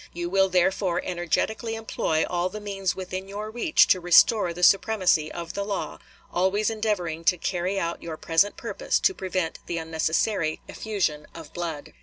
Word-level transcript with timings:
You 0.13 0.31
will 0.31 0.49
therefore 0.49 0.99
energetically 1.05 1.75
employ 1.75 2.25
all 2.27 2.49
the 2.49 2.59
means 2.59 2.95
within 2.95 3.27
your 3.27 3.51
reach 3.51 3.85
to 3.89 3.99
restore 3.99 4.51
the 4.51 4.63
supremacy 4.63 5.31
of 5.31 5.53
the 5.53 5.63
law, 5.63 5.99
always 6.33 6.71
endeavoring 6.71 7.23
to 7.25 7.37
carry 7.37 7.79
out 7.79 8.01
your 8.01 8.17
present 8.17 8.57
purpose 8.57 8.97
to 8.99 9.13
prevent 9.13 9.59
the 9.67 9.77
unnecessary 9.77 10.59
effusion 10.67 11.27
of 11.35 11.53
blood." 11.53 11.93